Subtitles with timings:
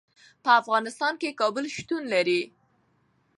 [0.43, 2.41] په افغانستان کې کابل شتون لري.